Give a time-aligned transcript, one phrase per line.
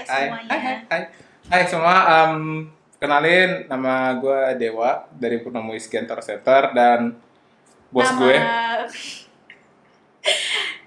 [0.00, 0.48] Hai semuanya.
[0.48, 1.02] Hai, hai, hai.
[1.50, 2.64] Hai semua, um,
[2.96, 7.20] kenalin nama gue Dewa dari Purnomo Iskiantor Center dan
[7.92, 8.36] bos Nama- gue.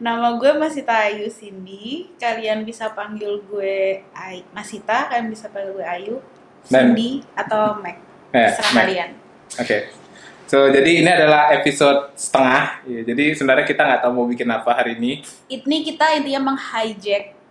[0.03, 2.09] Nama gue Masita Ayu Cindy.
[2.17, 6.15] Kalian bisa panggil gue Ay Masita, kalian bisa panggil gue Ayu,
[6.65, 8.01] Dan- Cindy atau Mac.
[8.33, 8.81] Eh, Terserah Mac.
[8.83, 9.09] kalian.
[9.61, 9.77] Oke.
[10.43, 12.81] So, jadi ini adalah episode setengah.
[12.85, 15.21] Ya, jadi sebenarnya kita nggak tahu mau bikin apa hari ini.
[15.47, 17.42] Ini kita intinya menghijack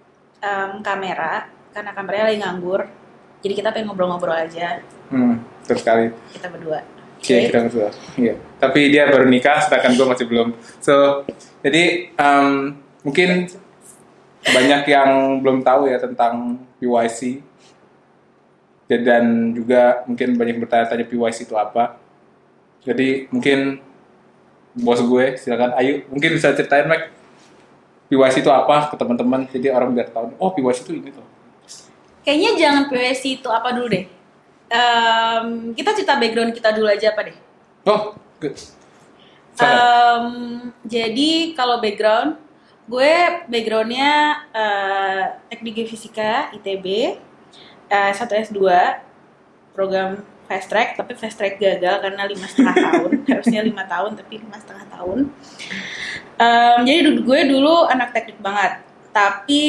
[0.43, 2.83] em, kamera karena kameranya lagi nganggur.
[3.43, 4.79] Jadi kita pengen ngobrol-ngobrol aja
[5.09, 6.07] Hmm, betul sekali.
[6.33, 6.81] kita berdua.
[7.19, 7.89] Oke, kita berdua.
[8.19, 8.35] Iya.
[8.59, 10.49] Tapi dia baru nikah, sedangkan gue masih belum.
[10.79, 11.23] So,
[11.61, 13.47] jadi um, mungkin
[14.43, 17.43] banyak yang belum tahu ya tentang PYC.
[18.93, 21.97] Dan juga mungkin banyak yang bertanya-tanya PYC itu apa.
[22.83, 23.79] Jadi mungkin
[24.75, 27.09] bos gue, silakan Ayu, mungkin bisa ceritain Mac
[28.13, 31.25] PYC itu apa ke teman-teman, jadi orang biar tahu, oh PYC itu ini tuh.
[32.21, 34.05] Kayaknya jangan PWC itu apa dulu deh.
[34.69, 37.37] Em, kita cerita background kita dulu aja apa deh.
[37.89, 38.53] Oh, good.
[39.57, 40.27] Em,
[40.85, 42.37] jadi kalau background,
[42.85, 43.15] gue
[43.49, 47.17] backgroundnya eh, teknik fisika ITB,
[47.89, 48.61] eh, satu S2,
[49.73, 50.21] program
[50.53, 54.57] fast track, tapi fast track gagal karena lima setengah tahun, harusnya lima tahun tapi lima
[54.61, 55.19] setengah tahun.
[56.41, 58.81] Em, jadi gue dulu anak teknik banget,
[59.13, 59.65] tapi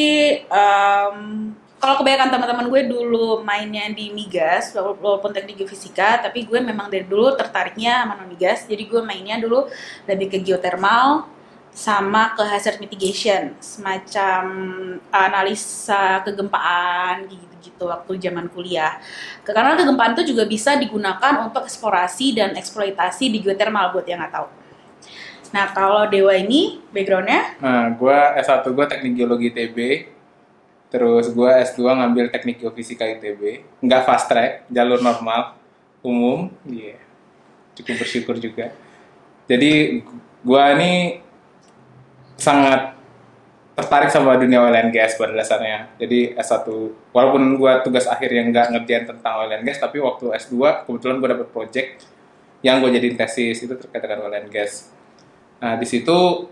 [0.48, 1.18] em,
[1.84, 6.88] kalau kebanyakan teman-teman gue dulu mainnya di migas wala- walaupun teknik geofisika tapi gue memang
[6.88, 8.64] dari dulu tertariknya sama non migas.
[8.72, 9.68] Jadi gue mainnya dulu
[10.08, 11.28] lebih ke geothermal
[11.76, 13.52] sama ke hazard mitigation.
[13.60, 14.44] Semacam
[15.12, 18.96] analisa kegempaan gitu-gitu waktu zaman kuliah.
[19.44, 24.34] Karena kegempaan itu juga bisa digunakan untuk eksplorasi dan eksploitasi di geothermal buat yang nggak
[24.40, 24.63] tahu
[25.54, 29.78] nah kalau Dewa ini backgroundnya Nah, gue S1 gue teknik geologi ITB,
[30.90, 35.56] terus gue S2 ngambil teknik geofisika ITB, nggak fast track, jalur normal,
[36.04, 37.00] umum, iya,
[37.78, 38.74] cukup bersyukur juga.
[39.46, 40.04] Jadi
[40.44, 41.22] gue ini
[42.36, 42.98] sangat
[43.74, 45.90] tertarik sama dunia oil and gas pada dasarnya.
[45.98, 46.68] Jadi S1,
[47.10, 51.18] walaupun gue tugas akhir yang nggak ngerjain tentang oil and gas, tapi waktu S2 kebetulan
[51.18, 51.90] gue dapet project
[52.62, 54.94] yang gue jadiin tesis itu terkait dengan oil and gas.
[55.64, 56.52] Nah di situ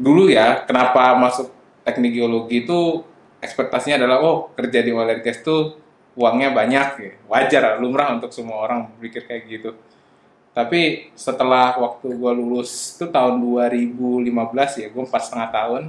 [0.00, 1.52] dulu ya kenapa masuk
[1.84, 3.04] teknik geologi itu
[3.44, 5.76] ekspektasinya adalah oh kerja di oil and gas tuh
[6.16, 7.12] uangnya banyak ya.
[7.28, 9.70] wajar lumrah untuk semua orang berpikir kayak gitu.
[10.56, 15.82] Tapi setelah waktu gue lulus itu tahun 2015 ya gue empat setengah tahun.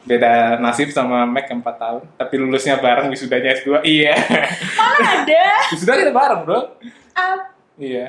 [0.00, 4.18] Beda nasib sama Mac yang 4 tahun tapi lulusnya bareng wisudanya S2 iya.
[4.80, 5.44] Mana ada.
[5.70, 6.60] Wisuda kita bareng bro
[7.80, 8.06] iya.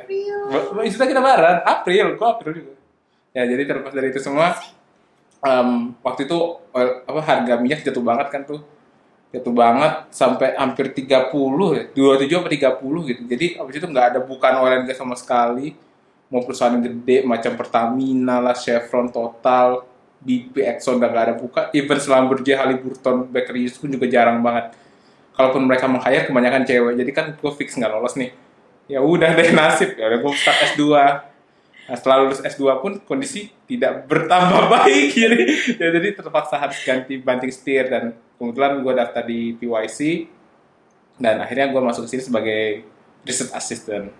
[0.75, 2.73] Wisuda kita bareng, April, kok April juga.
[3.31, 4.59] Ya jadi terlepas dari itu semua,
[5.39, 6.37] em, waktu itu
[6.75, 8.59] oil- apa harga minyak jatuh banget kan tuh,
[9.31, 13.21] jatuh banget sampai hampir 30 ya, 27 apa 30 gitu.
[13.23, 15.71] Jadi abis itu nggak ada bukan oil and gas sama sekali,
[16.27, 19.87] mau perusahaan gede macam Pertamina lah, Chevron, Total,
[20.19, 24.75] BP, Exxon udah nggak ada buka, even Schlumberger, Halliburton, Baker Hughes pun juga jarang banget.
[25.31, 28.50] Kalaupun mereka meng-hire kebanyakan cewek, jadi kan gue fix nggak lolos nih
[28.91, 29.95] ya udah deh nasib.
[29.95, 35.43] Ya gue start S2 nah, setelah lulus S2 pun kondisi tidak bertambah baik jadi
[35.79, 37.87] ya, jadi terpaksa harus ganti banting setir.
[37.87, 40.27] Dan kebetulan gue daftar di PYC
[41.21, 42.63] dan akhirnya gue masuk ke sini sebagai
[43.23, 44.11] research assistant.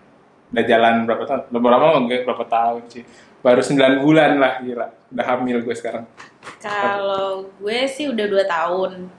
[0.52, 3.04] Udah jalan berapa tahun berapa lama gue berapa tahun sih?
[3.42, 4.88] Baru 9 bulan lah gila.
[5.12, 6.08] Udah hamil gue sekarang.
[6.62, 9.10] Kalau gue sih udah dua tahun,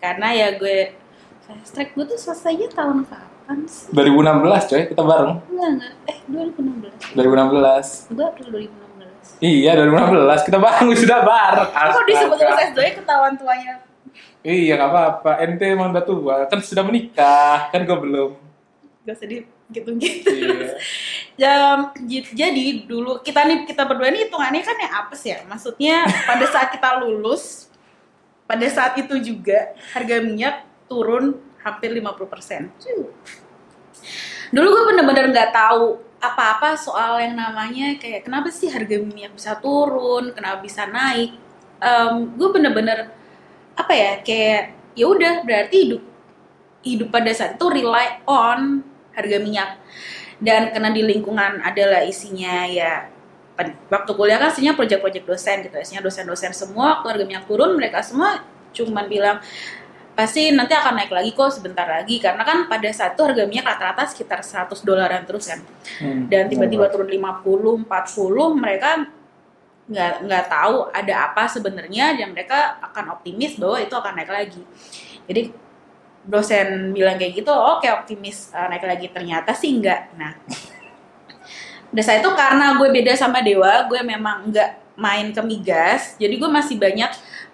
[0.00, 0.96] karena ya gue
[1.44, 3.29] fast track gue tuh selesainya tahun kapan
[3.66, 3.90] sih?
[3.92, 7.16] 2016 coy kita bareng Enggak enggak, eh 2016.
[7.16, 9.44] 2016 Gue April 2016.
[9.44, 13.74] iya 2016 kita bareng sudah bareng Kok disebut lulus S2 ya ketahuan tuanya?
[14.40, 18.30] Iya nggak apa-apa, ente emang udah tua, kan sudah menikah, kan gue belum.
[19.04, 20.32] Gak sedih gitu-gitu.
[20.32, 20.80] Iya.
[21.40, 21.92] Jam,
[22.32, 25.38] jadi dulu kita nih kita berdua ini hitungannya kan yang apes ya.
[25.44, 27.68] Maksudnya pada saat kita lulus,
[28.48, 32.70] pada saat itu juga harga minyak turun hampir 50%.
[32.80, 33.00] Cuy.
[34.50, 39.56] Dulu gue bener-bener nggak tahu apa-apa soal yang namanya kayak kenapa sih harga minyak bisa
[39.56, 41.32] turun, kenapa bisa naik.
[41.80, 43.08] Em, gue bener-bener
[43.72, 46.02] apa ya kayak ya udah berarti hidup
[46.84, 48.84] hidup pada saat itu rely on
[49.16, 49.70] harga minyak
[50.40, 53.08] dan karena di lingkungan adalah isinya ya
[53.92, 58.00] waktu kuliah kan isinya proyek-proyek dosen gitu isinya dosen-dosen semua waktu harga minyak turun mereka
[58.00, 58.40] semua
[58.72, 59.38] cuman bilang
[60.14, 62.20] pasti nanti akan naik lagi kok sebentar lagi.
[62.20, 65.60] Karena kan pada saat itu harga minyak rata-rata sekitar 100 dolaran terus kan.
[66.00, 66.30] Hmm.
[66.30, 69.04] dan tiba-tiba turun 50 40 mereka
[69.90, 74.62] nggak nggak tahu ada apa sebenarnya dan mereka akan optimis bahwa itu akan naik lagi.
[75.26, 75.42] Jadi
[76.20, 79.06] dosen bilang kayak gitu oke optimis uh, naik lagi.
[79.10, 80.36] Ternyata sih enggak nah
[81.90, 86.38] udah saya itu karena gue beda sama Dewa gue memang nggak main ke migas jadi
[86.38, 87.10] gue masih banyak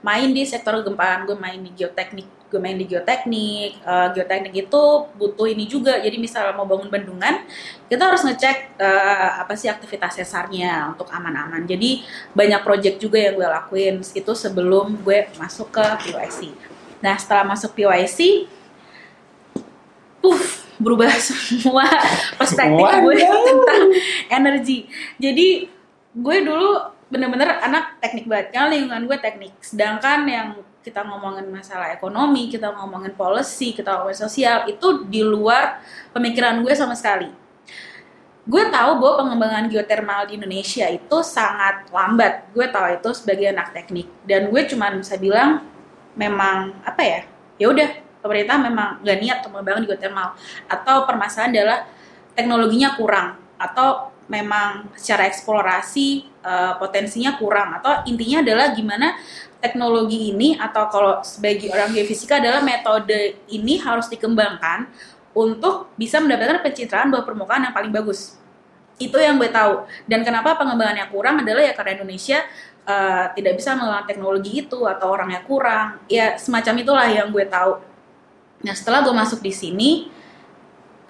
[0.07, 4.83] main di sektor gempaan gue main di geoteknik gue main di geoteknik uh, geoteknik itu
[5.19, 5.99] butuh ini juga.
[5.99, 7.43] Jadi misalnya mau bangun bendungan
[7.91, 11.67] kita harus ngecek uh, apa sih aktivitas sesarnya untuk aman-aman.
[11.67, 12.07] Jadi
[12.39, 13.95] banyak project juga yang gue lakuin.
[14.15, 16.55] Itu sebelum gue masuk ke PYC
[16.97, 18.49] nah setelah masuk PYC
[20.25, 21.89] puff berubah semua
[22.37, 23.85] perspektif gue tentang
[24.29, 24.79] energi.
[25.17, 25.73] Jadi
[26.17, 30.49] gue dulu bener-bener anak teknik banget karena lingkungan gue teknik sedangkan yang
[30.87, 35.83] kita ngomongin masalah ekonomi, kita ngomongin policy, kita ngomongin sosial, itu di luar
[36.15, 37.27] pemikiran gue sama sekali.
[38.47, 42.47] Gue tahu bahwa pengembangan geotermal di Indonesia itu sangat lambat.
[42.55, 45.67] Gue tahu itu sebagai anak teknik dan gue cuma bisa bilang
[46.15, 47.21] memang apa ya?
[47.59, 47.91] Ya udah,
[48.23, 50.39] pemerintah memang nggak niat untuk membangun geotermal
[50.71, 51.79] atau permasalahan adalah
[52.39, 59.15] teknologinya kurang atau memang secara eksplorasi uh, potensinya kurang atau intinya adalah gimana
[59.63, 64.91] teknologi ini atau kalau sebagai orang geofisika adalah metode ini harus dikembangkan
[65.37, 68.41] untuk bisa mendapatkan pencitraan bawah permukaan yang paling bagus.
[68.97, 69.85] Itu yang gue tahu.
[70.09, 72.41] Dan kenapa pengembangannya kurang adalah ya karena Indonesia
[72.89, 76.01] uh, tidak bisa menggunakan teknologi itu atau orangnya kurang.
[76.09, 77.85] Ya semacam itulah yang gue tahu.
[78.65, 79.91] Nah setelah gue masuk di sini,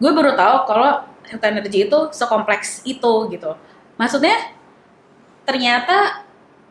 [0.03, 3.53] gue baru tahu kalau energi itu sekompleks itu gitu.
[3.97, 4.55] Maksudnya
[5.47, 6.27] ternyata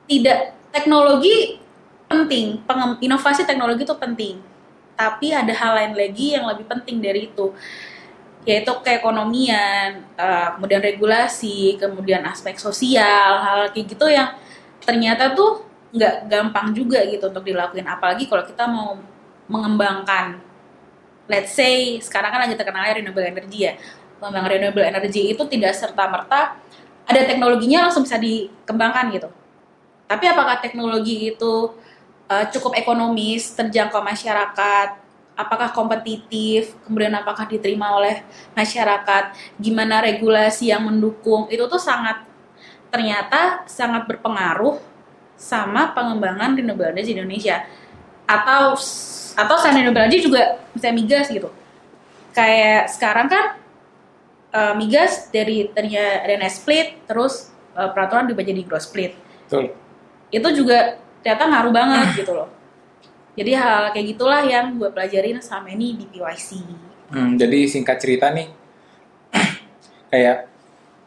[0.06, 1.58] tidak teknologi
[2.06, 2.62] penting,
[3.02, 4.36] inovasi teknologi itu penting.
[4.96, 7.52] Tapi ada hal lain lagi yang lebih penting dari itu,
[8.48, 14.38] yaitu keekonomian, uh, kemudian regulasi, kemudian aspek sosial, hal kayak gitu yang
[14.86, 17.88] ternyata tuh nggak gampang juga gitu untuk dilakuin.
[17.90, 18.96] Apalagi kalau kita mau
[19.52, 20.40] mengembangkan,
[21.28, 23.74] let's say sekarang kan lagi terkenal renewable energy ya,
[24.20, 26.56] mengembangkan renewable energy itu tidak serta merta
[27.06, 29.30] ada teknologinya langsung bisa dikembangkan gitu.
[30.06, 31.74] Tapi apakah teknologi itu
[32.30, 34.90] uh, cukup ekonomis, terjangkau masyarakat,
[35.38, 38.26] apakah kompetitif, kemudian apakah diterima oleh
[38.58, 42.26] masyarakat, gimana regulasi yang mendukung, itu tuh sangat
[42.90, 44.80] ternyata sangat berpengaruh
[45.36, 47.66] sama pengembangan renewable energy di Indonesia.
[48.26, 48.74] Atau
[49.36, 51.50] atau selain renewable energy juga misalnya migas gitu.
[52.34, 53.65] Kayak sekarang kan
[54.56, 59.12] uh, migas dari ternyata ada split, terus uh, peraturan dibagi jadi gross split.
[59.52, 59.76] Betul.
[60.32, 62.56] Itu juga ternyata ngaruh banget gitu loh
[63.36, 66.50] jadi hal kayak gitulah yang gue pelajarin selama ini di PYC
[67.12, 68.48] hmm, jadi singkat cerita nih
[70.14, 70.46] kayak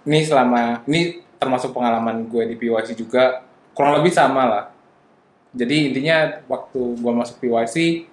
[0.05, 4.65] ini selama ini termasuk pengalaman gue di PYC juga kurang lebih sama lah
[5.57, 8.05] jadi intinya waktu gue masuk PYC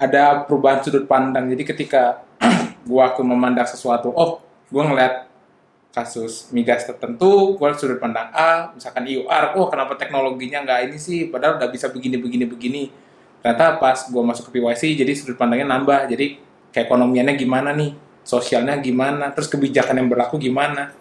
[0.00, 2.24] ada perubahan sudut pandang jadi ketika
[2.88, 4.40] gue waktu memandang sesuatu oh
[4.72, 5.28] gue ngeliat
[5.92, 11.28] kasus migas tertentu, gue sudut pandang A, misalkan IUR, oh kenapa teknologinya nggak ini sih,
[11.28, 12.82] padahal udah bisa begini, begini, begini.
[13.44, 16.40] Ternyata pas gue masuk ke PYC, jadi sudut pandangnya nambah, jadi
[16.72, 17.92] keekonomiannya gimana nih,
[18.24, 20.96] sosialnya gimana, terus kebijakan yang berlaku gimana.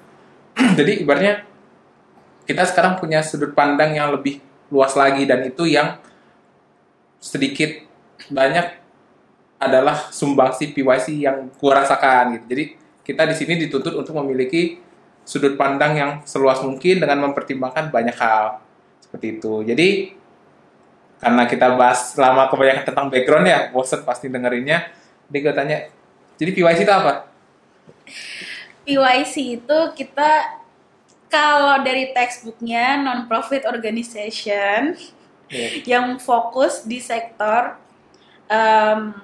[0.78, 1.48] jadi ibaratnya
[2.44, 6.04] kita sekarang punya sudut pandang yang lebih luas lagi, dan itu yang
[7.24, 7.88] sedikit
[8.28, 8.76] banyak
[9.56, 12.46] adalah sumbangsi PYC yang gue rasakan gitu.
[12.52, 14.78] Jadi kita di sini dituntut untuk memiliki
[15.26, 18.62] sudut pandang yang seluas mungkin dengan mempertimbangkan banyak hal
[19.02, 19.54] seperti itu.
[19.66, 19.90] Jadi
[21.22, 24.90] karena kita bahas lama kebanyakan tentang background ya, bosen pasti dengerinnya.
[25.30, 25.78] Jadi gue tanya,
[26.42, 27.30] jadi PYC itu apa?
[28.84, 30.62] PYC itu kita
[31.32, 34.98] kalau dari textbooknya non-profit organization
[35.48, 35.72] yeah.
[35.86, 37.78] yang fokus di sektor
[38.52, 39.16] um,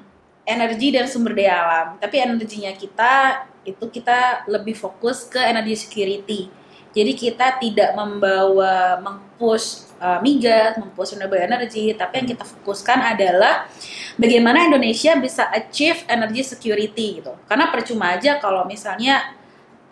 [0.47, 1.87] energi dan sumber daya alam.
[1.99, 6.47] Tapi energinya kita itu kita lebih fokus ke energy security.
[6.95, 13.69] Jadi kita tidak membawa mempush uh, migas, mempush renewable energy, tapi yang kita fokuskan adalah
[14.17, 17.37] bagaimana Indonesia bisa achieve energy security gitu.
[17.45, 19.35] Karena percuma aja kalau misalnya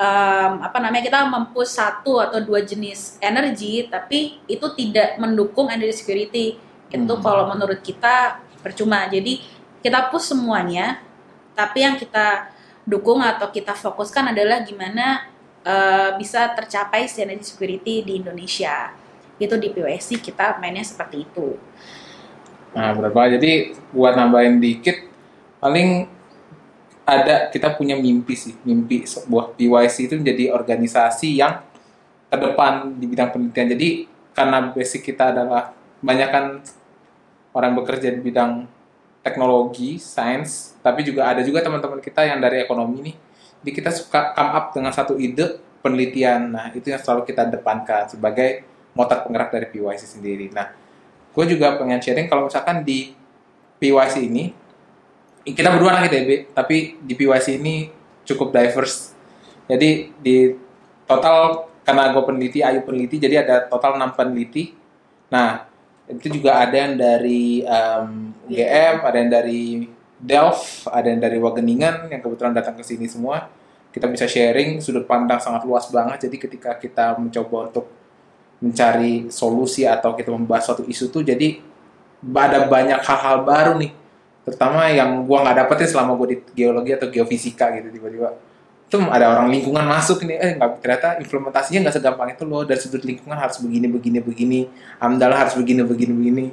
[0.02, 5.94] um, apa namanya kita mempush satu atau dua jenis energi, tapi itu tidak mendukung energy
[6.02, 6.58] security.
[6.90, 7.22] Itu hmm.
[7.22, 9.06] kalau menurut kita percuma.
[9.12, 9.46] Jadi
[9.86, 11.06] kita push semuanya,
[11.54, 12.55] tapi yang kita
[12.86, 15.26] dukung atau kita fokuskan adalah gimana
[15.66, 18.94] uh, bisa tercapai energy security di Indonesia.
[19.42, 21.60] Itu di POSC kita mainnya seperti itu.
[22.72, 23.36] Nah, berapa?
[23.36, 25.10] Jadi buat nambahin dikit,
[25.60, 26.08] paling
[27.06, 31.62] ada kita punya mimpi sih, mimpi sebuah PYC itu menjadi organisasi yang
[32.28, 33.68] terdepan di bidang penelitian.
[33.76, 33.90] Jadi
[34.36, 35.72] karena basic kita adalah
[36.04, 36.46] banyak kan
[37.56, 38.68] orang bekerja di bidang
[39.26, 43.16] teknologi, sains, tapi juga ada juga teman-teman kita yang dari ekonomi nih.
[43.66, 46.54] Jadi kita suka come up dengan satu ide penelitian.
[46.54, 48.62] Nah, itu yang selalu kita depankan sebagai
[48.94, 50.54] motor penggerak dari PYC sendiri.
[50.54, 50.70] Nah,
[51.34, 53.18] gue juga pengen sharing kalau misalkan di
[53.82, 54.54] PYC ini,
[55.42, 57.90] kita berdua anak ITB, tapi di PYC ini
[58.30, 59.18] cukup diverse.
[59.66, 60.54] Jadi di
[61.10, 64.74] total, karena gue peneliti, Ayu peneliti, jadi ada total 6 peneliti.
[65.34, 65.66] Nah,
[66.06, 69.64] itu juga ada yang dari um, UGM, ada yang dari
[70.16, 73.50] Delft, ada yang dari Wageningen yang kebetulan datang ke sini semua.
[73.90, 76.30] Kita bisa sharing sudut pandang sangat luas banget.
[76.30, 77.86] Jadi ketika kita mencoba untuk
[78.62, 81.60] mencari solusi atau kita membahas suatu isu tuh jadi
[82.22, 83.92] ada banyak hal-hal baru nih.
[84.46, 88.38] Terutama yang gua nggak dapetin selama gua di geologi atau geofisika gitu tiba-tiba
[88.86, 92.78] itu ada orang lingkungan masuk nih eh nggak ternyata implementasinya nggak segampang itu loh dari
[92.78, 94.60] sudut lingkungan harus begini begini begini
[95.02, 96.46] amdal harus begini begini begini.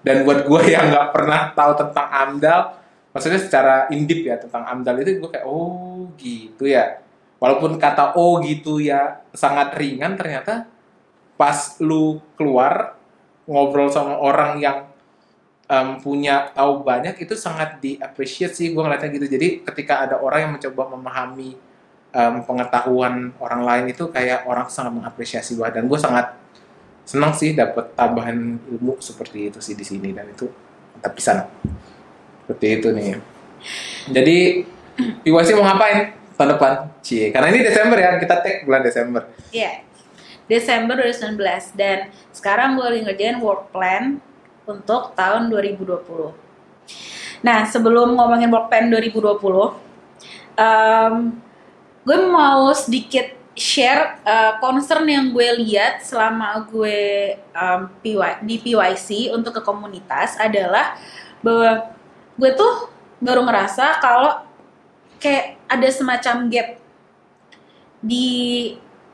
[0.00, 2.60] Dan buat gue yang nggak pernah tahu tentang amdal
[3.10, 7.02] maksudnya secara indip ya tentang amdal itu gue kayak oh gitu ya.
[7.42, 10.70] Walaupun kata oh gitu ya sangat ringan ternyata
[11.34, 12.94] pas lu keluar
[13.50, 14.86] ngobrol sama orang yang
[15.66, 19.26] um, punya tahu banyak itu sangat diapresiasi gue ngeliatnya gitu.
[19.26, 21.69] Jadi ketika ada orang yang mencoba memahami
[22.14, 26.34] um, pengetahuan orang lain itu kayak orang sangat mengapresiasi gue dan gue sangat
[27.06, 30.14] senang sih dapat tambahan ilmu seperti itu sih di sini.
[30.14, 30.46] Dan itu
[30.94, 31.46] mantap pisan
[32.46, 33.18] seperti itu nih.
[34.10, 34.38] Jadi
[35.26, 36.72] PYC mau ngapain tahun depan?
[37.04, 38.16] Cie karena ini Desember ya.
[38.18, 39.22] Kita tag bulan Desember.
[39.50, 39.86] Iya.
[40.50, 44.18] Desember 2019 dan sekarang gue lagi ngerjain work plan
[44.66, 46.34] untuk tahun 2020.
[47.46, 49.78] Nah, sebelum ngomongin work plan 2020,
[50.58, 51.14] um,
[52.00, 59.34] gue mau sedikit share uh, concern yang gue lihat selama gue um, PY, di PYC
[59.36, 60.96] untuk ke komunitas adalah
[61.44, 61.92] bahwa
[62.40, 62.88] gue tuh
[63.20, 64.48] baru ngerasa kalau
[65.20, 66.68] kayak ada semacam gap
[68.00, 68.28] di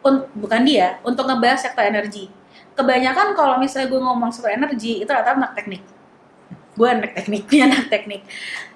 [0.07, 2.31] un- bukan dia untuk ngebahas sektor energi.
[2.79, 5.83] Kebanyakan kalau misalnya gue ngomong sektor energi itu rata anak teknik.
[6.79, 8.23] Gue anak teknik, dia anak teknik.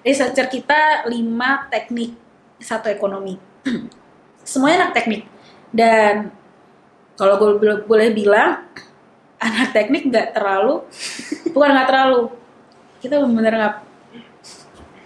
[0.03, 1.15] Researcher kita 5
[1.71, 2.17] teknik,
[2.59, 3.39] satu ekonomi.
[4.43, 5.23] Semuanya anak teknik.
[5.71, 6.35] Dan
[7.15, 8.65] kalau gue boleh bilang
[9.45, 10.85] anak teknik nggak terlalu,
[11.55, 12.21] bukan nggak terlalu,
[13.01, 13.77] kita benar-benar nggak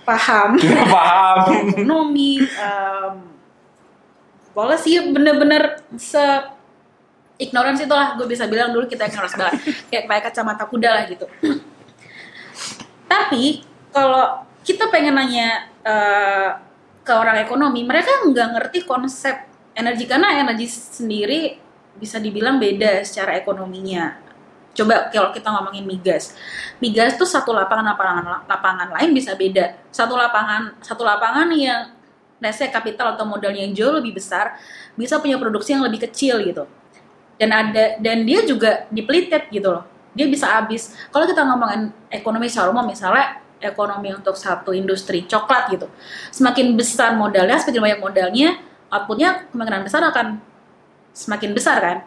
[0.05, 0.51] paham.
[0.61, 1.39] Nggak paham.
[1.73, 3.15] Ekonomi um,
[4.55, 6.23] policy bener-bener se
[7.35, 9.59] ignorance itulah gue bisa bilang dulu kita ignorance banget.
[9.91, 11.27] Kayak pakai kacamata kuda lah gitu.
[13.11, 16.51] Tapi kalau kita pengen nanya uh,
[17.05, 17.85] ke orang ekonomi.
[17.85, 19.37] Mereka nggak ngerti konsep
[19.77, 21.61] energi karena energi sendiri
[21.95, 24.19] bisa dibilang beda secara ekonominya.
[24.75, 26.35] Coba kalau kita ngomongin migas.
[26.83, 29.79] Migas tuh satu lapangan lapangan lapangan lain bisa beda.
[29.95, 31.95] Satu lapangan satu lapangan yang
[32.51, 34.59] say kapital atau modalnya yang jauh lebih besar
[34.99, 36.67] bisa punya produksi yang lebih kecil gitu.
[37.39, 39.85] Dan ada dan dia juga depleted gitu loh.
[40.13, 40.91] Dia bisa habis.
[41.15, 45.87] Kalau kita ngomongin ekonomi secara umum misalnya ekonomi untuk satu industri coklat gitu.
[46.31, 48.49] Semakin besar modalnya semakin banyak modalnya
[48.93, 50.39] outputnya kemungkinan besar akan
[51.15, 51.99] semakin besar kan.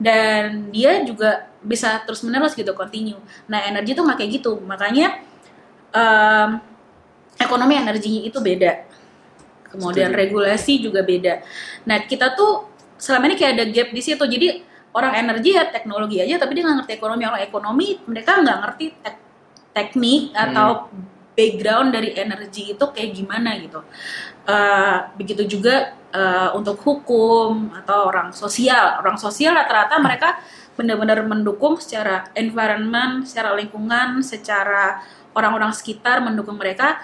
[0.00, 3.20] Dan dia juga bisa terus menerus gitu continue.
[3.48, 4.56] Nah energi tuh nggak kayak gitu.
[4.64, 5.20] Makanya
[5.92, 6.60] um,
[7.36, 8.88] ekonomi energinya itu beda.
[9.70, 10.20] Kemudian Setuju.
[10.20, 11.44] regulasi juga beda.
[11.86, 14.24] Nah kita tuh selama ini kayak ada gap di situ.
[14.24, 14.48] Jadi
[14.90, 17.22] orang energi ya teknologi aja tapi dia nggak ngerti ekonomi.
[17.28, 19.29] Orang ekonomi mereka nggak ngerti tek-
[19.70, 20.90] teknik atau
[21.34, 23.80] background dari energi itu kayak gimana gitu.
[24.44, 28.98] Eh, begitu juga eh, untuk hukum atau orang sosial.
[29.00, 30.36] Orang sosial rata-rata mereka
[30.74, 35.04] benar-benar mendukung secara environment secara lingkungan secara
[35.36, 37.00] orang-orang sekitar mendukung mereka.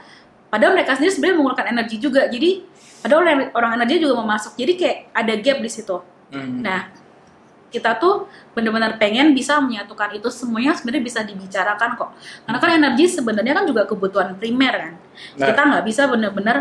[0.49, 2.27] Padahal mereka sendiri sebenarnya menggunakan energi juga.
[2.31, 2.65] Jadi
[3.03, 4.57] padahal orang, orang energi juga mau masuk.
[4.57, 5.97] Jadi kayak ada gap di situ.
[6.33, 6.65] Hmm.
[6.65, 6.91] Nah,
[7.71, 12.11] kita tuh benar-benar pengen bisa menyatukan itu semuanya sebenarnya bisa dibicarakan kok.
[12.47, 14.93] Karena kan energi sebenarnya kan juga kebutuhan primer kan.
[15.37, 15.47] Nah.
[15.51, 16.57] Kita nggak bisa benar-benar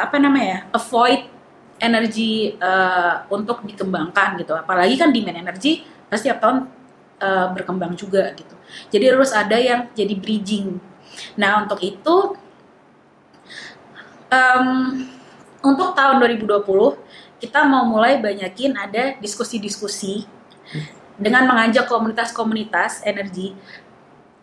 [0.00, 1.28] apa namanya avoid
[1.76, 4.56] energi eh, untuk dikembangkan gitu.
[4.56, 6.64] Apalagi kan demand energi pasti tiap tahun
[7.20, 8.56] eh, berkembang juga gitu.
[8.90, 10.80] Jadi harus ada yang jadi bridging.
[11.38, 12.16] Nah untuk itu
[14.32, 14.66] em,
[15.64, 17.03] untuk tahun 2020
[17.44, 20.24] kita mau mulai banyakin ada diskusi-diskusi
[21.20, 23.52] dengan mengajak komunitas-komunitas energi.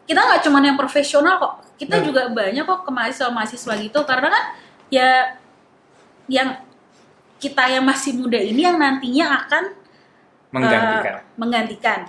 [0.05, 2.05] Kita nggak cuma yang profesional kok, kita Nah.
[2.05, 4.43] juga banyak kok ke mahasiswa-mahasiswa gitu karena kan
[4.93, 5.09] ya
[6.29, 6.61] yang
[7.41, 9.63] kita yang masih muda ini yang nantinya akan
[10.53, 11.99] menggantikan eh, menggantikan.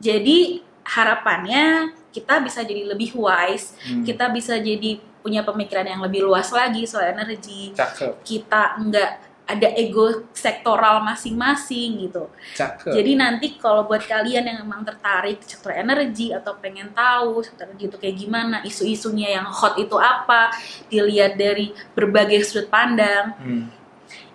[0.00, 4.06] Jadi harapannya kita bisa jadi lebih wise, Hmm.
[4.08, 7.76] kita bisa jadi punya pemikiran yang lebih luas lagi soal energi.
[7.76, 12.32] Cakep, Kita nggak ada ego sektoral masing-masing gitu.
[12.56, 12.96] cakep.
[12.96, 17.92] Jadi nanti kalau buat kalian yang memang tertarik sektor energi atau pengen tahu sektor energi
[17.92, 20.48] itu kayak gimana, isu-isunya yang hot itu apa,
[20.88, 23.68] dilihat dari berbagai sudut pandang, Hmm.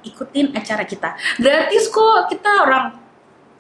[0.06, 1.18] ikutin acara kita.
[1.42, 2.94] Gratis kok, kita orang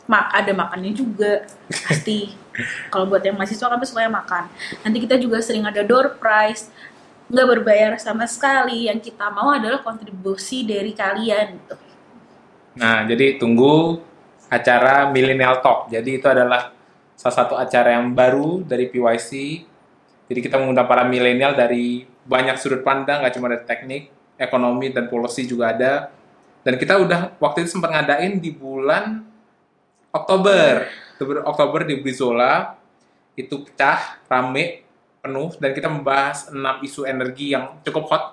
[0.09, 2.33] mak ada makannya juga pasti.
[2.91, 4.51] Kalau buat yang mahasiswa kami sukanya makan.
[4.83, 6.67] Nanti kita juga sering ada door prize,
[7.29, 8.89] nggak berbayar sama sekali.
[8.89, 11.75] Yang kita mau adalah kontribusi dari kalian gitu.
[12.77, 14.01] Nah, jadi tunggu
[14.49, 15.93] acara Millennial Talk.
[15.93, 16.73] Jadi itu adalah
[17.13, 19.61] salah satu acara yang baru dari PYC.
[20.29, 24.03] Jadi kita mengundang para milenial dari banyak sudut pandang, nggak cuma dari teknik,
[24.37, 25.93] ekonomi, dan policy juga ada.
[26.61, 29.25] Dan kita udah waktu itu sempat ngadain di bulan
[30.13, 30.85] Oktober.
[31.43, 32.77] Oktober, di Brizola.
[33.35, 34.83] Itu pecah, rame,
[35.19, 35.53] penuh.
[35.59, 38.23] Dan kita membahas 6 isu energi yang cukup hot.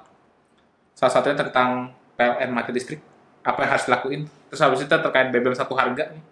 [0.97, 3.01] Salah satunya tentang PLN mati listrik
[3.47, 4.21] apa yang harus dilakuin.
[4.51, 6.23] Terus habis itu terkait BBM satu harga nih.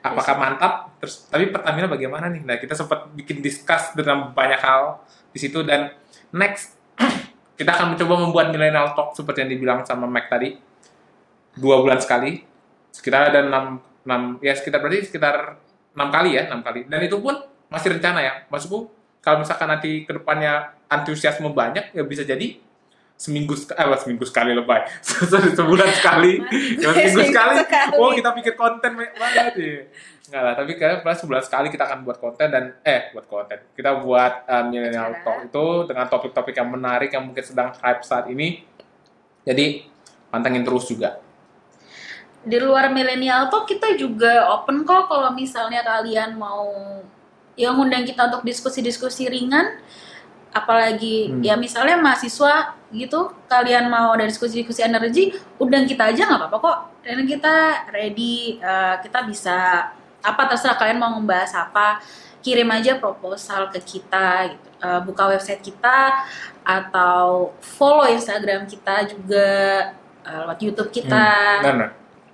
[0.00, 0.72] Apakah mantap?
[1.02, 2.42] Terus tapi Pertamina bagaimana nih?
[2.46, 5.92] Nah kita sempat bikin discuss dengan banyak hal di situ dan
[6.32, 6.78] next
[7.60, 10.56] kita akan mencoba membuat millennial talk seperti yang dibilang sama Mac tadi.
[11.56, 12.40] Dua bulan sekali.
[12.88, 15.60] Sekitar ada enam enam ya sekitar berarti sekitar
[15.92, 16.88] enam kali ya enam kali.
[16.88, 17.36] Dan itu pun
[17.68, 18.32] masih rencana ya.
[18.48, 18.88] Maksudku
[19.24, 22.62] kalau misalkan nanti ke depannya antusiasme banyak ya bisa jadi
[23.16, 24.84] seminggu sekali, eh, seminggu sekali lebay,
[25.56, 26.36] sebulan sekali,
[26.84, 27.96] ya, seminggu sekali.
[27.96, 29.76] Oh kita pikir konten banget ya.
[30.26, 33.58] Enggak lah, tapi kayak plus sebulan sekali kita akan buat konten dan eh buat konten.
[33.72, 38.28] Kita buat um, millennial talk itu dengan topik-topik yang menarik yang mungkin sedang hype saat
[38.28, 38.66] ini.
[39.48, 39.88] Jadi
[40.28, 41.24] pantengin terus juga.
[42.46, 46.70] di luar milenial tuh kita juga open kok kalau misalnya kalian mau
[47.56, 49.80] yang ngundang kita untuk diskusi-diskusi ringan
[50.56, 51.44] apalagi Hmm.
[51.44, 56.78] ya misalnya mahasiswa gitu kalian mau ada diskusi-diskusi energi undang kita aja nggak apa-apa kok.
[57.04, 59.90] Dan kita ready eh, kita bisa.
[60.24, 62.02] Apa terserah kalian mau membahas apa
[62.42, 64.68] kirim aja proposal ke kita gitu.
[64.80, 66.24] Eh, buka website kita
[66.66, 69.48] atau follow Instagram kita juga
[70.24, 71.28] eh, lewat YouTube kita.
[71.60, 71.90] Hmm, benar.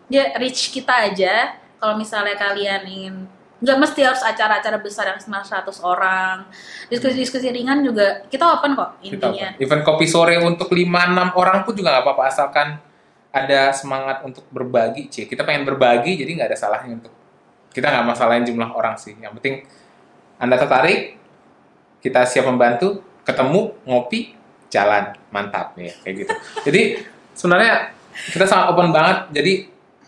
[0.08, 1.58] ya reach kita aja.
[1.80, 3.14] Kalau misalnya kalian ingin
[3.62, 6.50] nggak mesti harus acara-acara besar yang 900 orang
[6.90, 9.62] diskusi-diskusi ringan juga kita open kok Kita intinya open.
[9.62, 12.68] Event kopi sore untuk 5-6 orang pun juga nggak apa-apa asalkan
[13.32, 15.24] ada semangat untuk berbagi, cie.
[15.24, 17.14] Kita pengen berbagi, jadi nggak ada salahnya untuk
[17.72, 19.16] kita nggak masalahin jumlah orang sih.
[19.16, 19.54] Yang penting
[20.36, 21.16] anda tertarik,
[22.04, 24.36] kita siap membantu, ketemu, ngopi,
[24.68, 26.34] jalan, mantap ya kayak gitu.
[26.68, 26.82] Jadi
[27.32, 27.96] sebenarnya
[28.36, 29.18] kita sangat open banget.
[29.32, 29.52] Jadi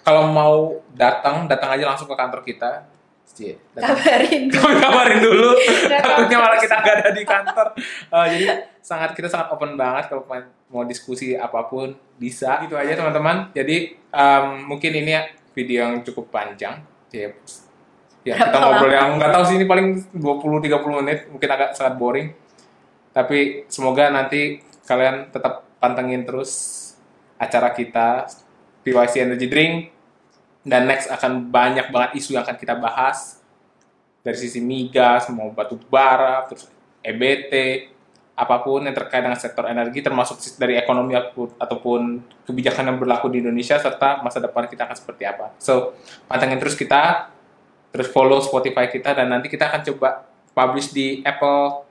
[0.05, 2.85] kalau mau datang, datang aja langsung ke kantor kita.
[3.25, 5.57] Cie, kabarin Kami kabarin dulu.
[6.05, 7.67] Takutnya malah kita nggak ada di kantor.
[7.81, 8.47] Eh, jadi
[8.79, 10.23] sangat kita sangat open banget kalau
[10.71, 12.61] mau diskusi apa pun bisa.
[12.63, 13.51] Gitu aja teman-teman.
[13.57, 15.19] Jadi em, mungkin ini
[15.57, 16.85] video yang cukup panjang.
[17.11, 17.33] Ya,
[18.23, 21.19] ya kita ngobrol yang nggak tahu sih ini paling 20-30 menit.
[21.33, 22.29] Mungkin agak sangat boring.
[23.11, 26.83] Tapi semoga nanti kalian tetap pantengin terus
[27.41, 28.29] acara kita
[28.85, 29.94] PYC Energy Drink
[30.65, 33.45] dan next akan banyak banget isu yang akan kita bahas
[34.25, 36.65] dari sisi migas, mau batu bara, terus
[37.05, 37.53] EBT,
[38.35, 41.13] apa pun yang terkait dengan sektor energi, termasuk dari ekonomi
[41.61, 45.53] ataupun, kebijakan yang berlaku di Indonesia, serta masa depan kita akan seperti apa.
[45.61, 45.93] So,
[46.25, 47.29] pantengin terus kita,
[47.93, 50.25] terus follow Spotify kita, dan nanti kita akan coba
[50.57, 51.85] publish di Apple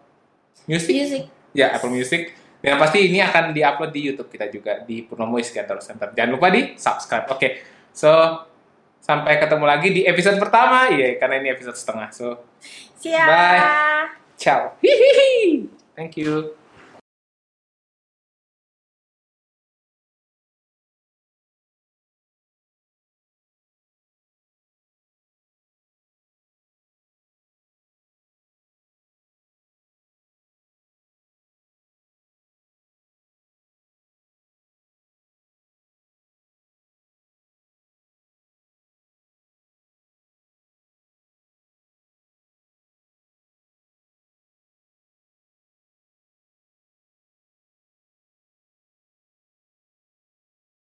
[0.66, 0.94] Music.
[0.98, 2.34] music Ya, Apple Music.
[2.60, 6.10] Dan yang pasti ini akan diupload di YouTube kita juga, di Purnomo Iskandar Center.
[6.12, 7.30] Jangan lupa di subscribe.
[7.30, 7.62] Oke,
[7.94, 8.10] so
[9.04, 10.88] sampai ketemu lagi di episode pertama.
[10.88, 12.08] Iya, karena ini episode setengah.
[12.16, 12.48] So,
[13.04, 13.60] siap Bye.
[14.39, 14.80] ciao.
[14.80, 15.68] Hihihi.
[15.94, 16.62] Thank you.